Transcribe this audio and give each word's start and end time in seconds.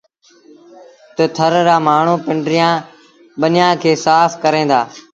تا 1.15 1.23
ٿر 1.35 1.53
رآ 1.67 1.75
مآڻهوٚٚݩ 1.85 2.23
پنڊريٚآݩ 2.25 2.83
ٻنيٚآݩ 3.39 3.79
کي 3.81 3.91
سآڦ 4.05 4.29
ڪريݩ 4.43 4.69
دآ۔ 4.71 4.79